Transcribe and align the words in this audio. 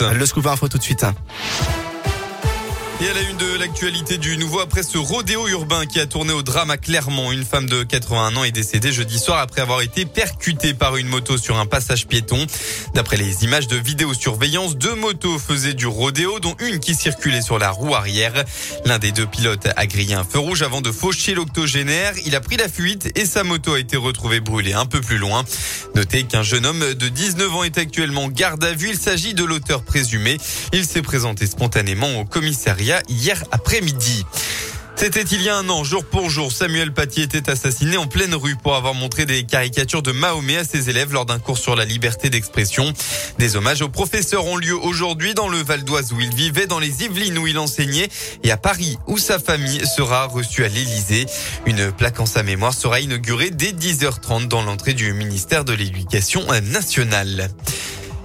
Le 0.00 0.26
scoop 0.26 0.46
info 0.46 0.68
tout 0.68 0.78
de 0.78 0.82
suite. 0.82 1.04
Et 3.00 3.08
à 3.08 3.14
la 3.14 3.20
une 3.20 3.36
de 3.36 3.58
l'actualité 3.60 4.18
du 4.18 4.36
nouveau 4.38 4.58
après 4.58 4.82
ce 4.82 4.98
rodéo 4.98 5.46
urbain 5.46 5.86
qui 5.86 6.00
a 6.00 6.06
tourné 6.06 6.32
au 6.32 6.42
drame 6.42 6.72
à 6.72 6.76
Clermont. 6.76 7.30
Une 7.30 7.44
femme 7.44 7.68
de 7.68 7.84
81 7.84 8.34
ans 8.34 8.42
est 8.42 8.50
décédée 8.50 8.90
jeudi 8.90 9.20
soir 9.20 9.38
après 9.38 9.60
avoir 9.60 9.82
été 9.82 10.04
percutée 10.04 10.74
par 10.74 10.96
une 10.96 11.06
moto 11.06 11.38
sur 11.38 11.58
un 11.58 11.66
passage 11.66 12.08
piéton. 12.08 12.44
D'après 12.94 13.16
les 13.16 13.44
images 13.44 13.68
de 13.68 13.76
vidéosurveillance, 13.76 14.76
deux 14.76 14.96
motos 14.96 15.38
faisaient 15.38 15.74
du 15.74 15.86
rodéo, 15.86 16.40
dont 16.40 16.56
une 16.58 16.80
qui 16.80 16.96
circulait 16.96 17.40
sur 17.40 17.60
la 17.60 17.70
roue 17.70 17.94
arrière. 17.94 18.44
L'un 18.84 18.98
des 18.98 19.12
deux 19.12 19.26
pilotes 19.26 19.68
a 19.76 19.86
grillé 19.86 20.14
un 20.14 20.24
feu 20.24 20.40
rouge 20.40 20.62
avant 20.62 20.80
de 20.80 20.90
faucher 20.90 21.34
l'octogénaire. 21.34 22.14
Il 22.26 22.34
a 22.34 22.40
pris 22.40 22.56
la 22.56 22.68
fuite 22.68 23.16
et 23.16 23.26
sa 23.26 23.44
moto 23.44 23.74
a 23.74 23.78
été 23.78 23.96
retrouvée 23.96 24.40
brûlée 24.40 24.72
un 24.72 24.86
peu 24.86 25.00
plus 25.00 25.18
loin. 25.18 25.44
Notez 25.94 26.24
qu'un 26.24 26.42
jeune 26.42 26.66
homme 26.66 26.94
de 26.94 27.08
19 27.08 27.54
ans 27.54 27.62
est 27.62 27.78
actuellement 27.78 28.26
garde 28.26 28.64
à 28.64 28.72
vue. 28.72 28.88
Il 28.90 28.98
s'agit 28.98 29.34
de 29.34 29.44
l'auteur 29.44 29.84
présumé. 29.84 30.38
Il 30.72 30.84
s'est 30.84 31.02
présenté 31.02 31.46
spontanément 31.46 32.18
au 32.18 32.24
commissariat 32.24 32.87
hier 33.08 33.42
après-midi. 33.50 34.24
C'était 34.96 35.22
il 35.22 35.42
y 35.42 35.48
a 35.48 35.56
un 35.56 35.68
an, 35.68 35.84
jour 35.84 36.04
pour 36.04 36.28
jour, 36.28 36.50
Samuel 36.50 36.92
Paty 36.92 37.22
était 37.22 37.48
assassiné 37.50 37.96
en 37.96 38.08
pleine 38.08 38.34
rue 38.34 38.56
pour 38.56 38.74
avoir 38.74 38.94
montré 38.94 39.26
des 39.26 39.44
caricatures 39.44 40.02
de 40.02 40.10
Mahomet 40.10 40.56
à 40.56 40.64
ses 40.64 40.90
élèves 40.90 41.12
lors 41.12 41.24
d'un 41.24 41.38
cours 41.38 41.56
sur 41.56 41.76
la 41.76 41.84
liberté 41.84 42.30
d'expression. 42.30 42.92
Des 43.38 43.54
hommages 43.54 43.80
aux 43.80 43.88
professeurs 43.88 44.44
ont 44.46 44.56
lieu 44.56 44.74
aujourd'hui 44.74 45.34
dans 45.34 45.48
le 45.48 45.58
Val 45.58 45.84
d'Oise 45.84 46.12
où 46.12 46.20
il 46.20 46.34
vivait, 46.34 46.66
dans 46.66 46.80
les 46.80 47.04
Yvelines 47.04 47.38
où 47.38 47.46
il 47.46 47.58
enseignait 47.58 48.08
et 48.42 48.50
à 48.50 48.56
Paris 48.56 48.98
où 49.06 49.18
sa 49.18 49.38
famille 49.38 49.86
sera 49.86 50.26
reçue 50.26 50.64
à 50.64 50.68
l'Élysée. 50.68 51.26
Une 51.64 51.92
plaque 51.92 52.18
en 52.18 52.26
sa 52.26 52.42
mémoire 52.42 52.74
sera 52.74 52.98
inaugurée 52.98 53.50
dès 53.50 53.70
10h30 53.70 54.48
dans 54.48 54.62
l'entrée 54.62 54.94
du 54.94 55.12
ministère 55.12 55.64
de 55.64 55.74
l'Éducation 55.74 56.44
nationale. 56.72 57.50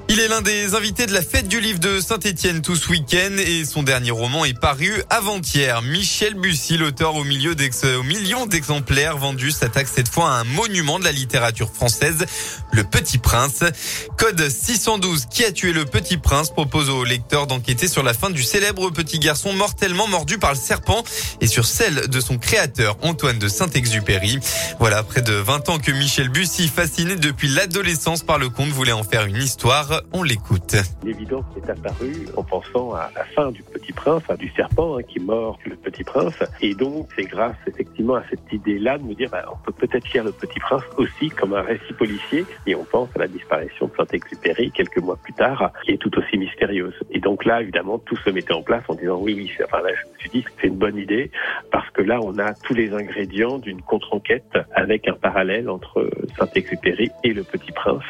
Il 0.09 0.19
est 0.19 0.27
l'un 0.27 0.41
des 0.41 0.75
invités 0.75 1.05
de 1.05 1.13
la 1.13 1.21
fête 1.21 1.47
du 1.47 1.61
livre 1.61 1.79
de 1.79 2.01
Saint-Étienne 2.01 2.61
tout 2.61 2.75
ce 2.75 2.89
week-end 2.89 3.37
et 3.37 3.63
son 3.63 3.83
dernier 3.83 4.11
roman 4.11 4.43
est 4.43 4.59
paru 4.59 5.01
avant-hier. 5.09 5.81
Michel 5.81 6.33
Bussy, 6.33 6.77
l'auteur 6.77 7.15
au 7.15 7.23
milieu 7.23 7.55
au 7.97 8.03
million 8.03 8.45
d'exemplaires 8.45 9.17
vendus, 9.17 9.51
s'attaque 9.51 9.87
cette 9.87 10.09
fois 10.09 10.29
à 10.29 10.33
un 10.41 10.43
monument 10.43 10.99
de 10.99 11.05
la 11.05 11.13
littérature 11.13 11.71
française, 11.71 12.25
Le 12.73 12.83
Petit 12.83 13.17
Prince. 13.17 13.63
Code 14.17 14.49
612, 14.49 15.27
qui 15.31 15.45
a 15.45 15.51
tué 15.53 15.71
le 15.71 15.85
Petit 15.85 16.17
Prince, 16.17 16.51
propose 16.51 16.89
au 16.89 17.05
lecteur 17.05 17.47
d'enquêter 17.47 17.87
sur 17.87 18.03
la 18.03 18.13
fin 18.13 18.29
du 18.29 18.43
célèbre 18.43 18.89
petit 18.89 19.19
garçon 19.19 19.53
mortellement 19.53 20.07
mordu 20.07 20.37
par 20.37 20.51
le 20.51 20.59
serpent 20.59 21.03
et 21.39 21.47
sur 21.47 21.65
celle 21.65 22.09
de 22.09 22.19
son 22.19 22.37
créateur, 22.37 22.97
Antoine 23.03 23.39
de 23.39 23.47
Saint-Exupéry. 23.47 24.39
Voilà, 24.79 25.01
près 25.03 25.21
de 25.21 25.33
20 25.33 25.69
ans 25.69 25.79
que 25.79 25.91
Michel 25.91 26.27
Bussy, 26.27 26.67
fasciné 26.67 27.15
depuis 27.15 27.47
l'adolescence 27.47 28.21
par 28.21 28.37
le 28.37 28.49
conte, 28.49 28.69
voulait 28.69 28.91
en 28.91 29.03
faire 29.03 29.25
une 29.25 29.41
histoire. 29.41 29.92
On 30.13 30.23
l'écoute. 30.23 30.75
L'évidence 31.03 31.45
est 31.57 31.69
apparue 31.69 32.27
en 32.35 32.43
pensant 32.43 32.93
à 32.93 33.09
la 33.15 33.23
fin 33.25 33.51
du 33.51 33.61
Petit 33.63 33.93
Prince, 33.93 34.23
du 34.39 34.49
serpent 34.49 34.97
hein, 34.97 35.03
qui 35.03 35.19
mord 35.19 35.59
le 35.65 35.75
Petit 35.75 36.03
Prince. 36.03 36.35
Et 36.61 36.73
donc, 36.73 37.07
c'est 37.15 37.25
grâce 37.25 37.55
effectivement 37.67 38.15
à 38.15 38.23
cette 38.29 38.51
idée-là 38.51 38.97
de 38.97 39.03
nous 39.03 39.13
dire, 39.13 39.29
bah, 39.31 39.45
on 39.51 39.57
peut 39.63 39.71
peut-être 39.71 40.11
lire 40.13 40.23
le 40.23 40.31
Petit 40.31 40.59
Prince 40.59 40.83
aussi 40.97 41.29
comme 41.29 41.53
un 41.53 41.61
récit 41.61 41.93
policier. 41.93 42.45
Et 42.65 42.75
on 42.75 42.83
pense 42.85 43.09
à 43.15 43.19
la 43.19 43.27
disparition 43.27 43.87
de 43.87 43.91
Saint-Exupéry 43.95 44.71
quelques 44.71 44.99
mois 44.99 45.17
plus 45.17 45.33
tard, 45.33 45.71
qui 45.83 45.91
est 45.91 45.97
tout 45.97 46.17
aussi 46.17 46.37
mystérieuse. 46.37 46.95
Et 47.11 47.19
donc 47.19 47.45
là, 47.45 47.61
évidemment, 47.61 47.99
tout 47.99 48.15
se 48.17 48.29
mettait 48.29 48.53
en 48.53 48.63
place 48.63 48.83
en 48.87 48.95
disant, 48.95 49.19
oui, 49.19 49.33
oui, 49.35 49.51
enfin 49.63 49.79
je 49.83 50.13
me 50.13 50.17
suis 50.19 50.29
dit, 50.29 50.45
c'est 50.59 50.67
une 50.67 50.77
bonne 50.77 50.97
idée 50.97 51.31
parce 51.71 51.89
que 51.91 52.01
là, 52.01 52.19
on 52.21 52.37
a 52.39 52.53
tous 52.53 52.73
les 52.73 52.93
ingrédients 52.93 53.57
d'une 53.57 53.81
contre-enquête 53.81 54.57
avec 54.73 55.07
un 55.07 55.13
parallèle 55.13 55.69
entre 55.69 56.09
Saint-Exupéry 56.37 57.11
et 57.23 57.33
le 57.33 57.43
Petit 57.43 57.71
Prince 57.71 58.03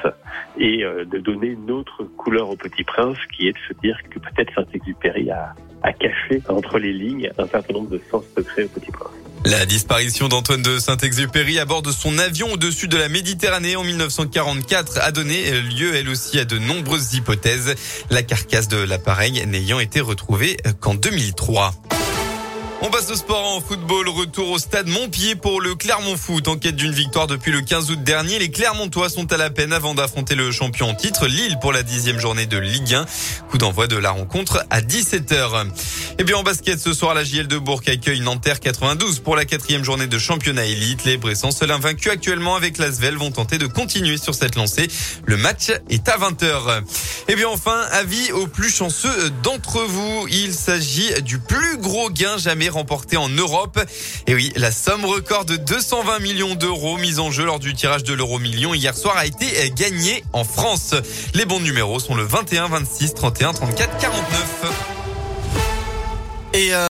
et 0.58 0.84
euh, 0.84 1.06
de 1.06 1.20
donner 1.20 1.48
une 1.48 1.66
autre 1.74 2.04
couleur 2.18 2.50
au 2.50 2.56
Petit 2.56 2.84
Prince 2.84 3.18
qui 3.36 3.48
est 3.48 3.54
de 3.54 3.58
se 3.68 3.74
dire 3.82 3.98
que 4.10 4.20
peut-être 4.20 4.54
Saint-Exupéry 4.56 5.30
a, 5.32 5.54
a 5.84 5.94
caché 5.94 6.42
entre 6.50 6.80
les 6.80 6.94
lignes 6.94 7.30
un 7.38 7.48
certain 7.48 7.74
nombre 7.74 7.90
de 7.90 8.02
sens 8.10 8.24
secrets 8.36 8.64
au 8.64 8.80
Petit 8.80 8.92
Prince. 8.92 9.12
La 9.46 9.66
disparition 9.66 10.30
d'Antoine 10.30 10.62
de 10.62 10.80
Saint-Exupéry 10.80 11.60
à 11.60 11.66
bord 11.66 11.82
de 11.82 11.92
son 11.92 12.18
avion 12.18 12.54
au-dessus 12.54 12.88
de 12.88 12.96
la 12.96 13.10
Méditerranée 13.10 13.76
en 13.76 13.84
1944 13.84 15.00
a 15.02 15.12
donné 15.12 15.52
lieu 15.60 15.94
elle 15.96 16.08
aussi 16.08 16.40
à 16.40 16.46
de 16.46 16.58
nombreuses 16.58 17.14
hypothèses, 17.14 17.76
la 18.10 18.24
carcasse 18.24 18.70
de 18.70 18.78
l'appareil 18.78 19.46
n'ayant 19.46 19.82
été 19.82 20.00
retrouvée 20.00 20.56
qu'en 20.80 20.94
2003. 20.94 21.74
On 22.86 22.90
passe 22.90 23.10
au 23.12 23.16
sport 23.16 23.56
en 23.56 23.62
football. 23.62 24.10
Retour 24.10 24.50
au 24.50 24.60
stade 24.60 24.88
Montpied 24.88 25.36
pour 25.36 25.62
le 25.62 25.74
Clermont 25.74 26.18
Foot. 26.18 26.50
En 26.50 26.58
quête 26.58 26.76
d'une 26.76 26.92
victoire 26.92 27.28
depuis 27.28 27.54
le 27.54 27.62
15 27.62 27.92
août 27.92 28.04
dernier, 28.04 28.40
les 28.40 28.52
Clermontois 28.52 29.08
sont 29.08 29.32
à 29.32 29.38
la 29.38 29.50
peine 29.50 29.72
avant 29.72 29.96
d'affronter 29.96 30.36
le 30.36 30.52
champion 30.52 30.90
en 30.90 30.94
titre, 30.94 31.28
Lille, 31.28 31.58
pour 31.62 31.72
la 31.72 31.82
dixième 31.82 32.20
journée 32.20 32.46
de 32.46 32.58
Ligue 32.58 32.94
1. 32.94 33.06
Coup 33.50 33.58
d'envoi 33.58 33.88
de 33.88 33.96
la 33.96 34.12
rencontre 34.12 34.66
à 34.70 34.82
17h. 34.82 35.66
Et 36.20 36.26
bien 36.26 36.36
en 36.36 36.44
basket, 36.44 36.78
ce 36.78 36.92
soir, 36.92 37.14
la 37.14 37.24
JL 37.24 37.48
de 37.48 37.58
Bourg 37.58 37.82
accueille 37.88 38.20
Nanterre 38.20 38.60
92 38.60 39.20
pour 39.20 39.38
la 39.38 39.46
quatrième 39.46 39.86
journée 39.86 40.08
de 40.08 40.20
championnat 40.20 40.66
élite. 40.66 41.06
Les 41.06 41.16
Bressans, 41.16 41.52
seuls 41.52 41.72
invaincus 41.72 42.12
actuellement 42.12 42.56
avec 42.56 42.80
l'Asvel, 42.80 43.16
vont 43.16 43.32
tenter 43.32 43.60
de 43.60 43.66
continuer 43.66 44.18
sur 44.18 44.36
cette 44.36 44.56
lancée. 44.56 44.90
Le 45.26 45.38
match 45.38 45.72
est 45.90 46.10
à 46.10 46.18
20h. 46.18 46.84
Et 47.30 47.36
bien 47.36 47.48
enfin, 47.48 47.80
avis 47.92 48.34
aux 48.34 48.48
plus 48.48 48.70
chanceux 48.70 49.30
d'entre 49.42 49.80
vous. 49.80 50.28
Il 50.30 50.54
s'agit 50.54 51.14
du 51.22 51.40
plus 51.40 51.78
gros 51.78 52.10
gain 52.10 52.38
jamais 52.38 52.70
remporté 52.74 53.18
en 53.18 53.30
Europe. 53.30 53.80
Et 54.28 54.36
oui, 54.36 54.52
la 54.56 54.72
somme 54.72 55.06
record 55.06 55.46
de 55.46 55.56
220 55.56 56.20
millions 56.20 56.56
d'euros 56.56 56.98
mise 56.98 57.20
en 57.20 57.32
jeu 57.32 57.46
lors 57.46 57.60
du 57.60 57.74
tirage 57.74 58.04
de 58.04 58.14
l'euro 58.14 58.40
million 58.40 58.74
hier 58.74 58.96
soir 58.96 59.16
a 59.18 59.26
été 59.26 59.72
gagnée 59.72 60.24
en 60.34 60.44
France. 60.44 60.96
Les 61.34 61.46
bons 61.46 61.60
numéros 61.62 62.00
sont 62.00 62.16
le 62.16 62.24
21, 62.24 62.68
26, 62.68 63.14
31, 63.14 63.54
34, 63.54 63.98
49. 63.98 64.94
Et 66.56 66.74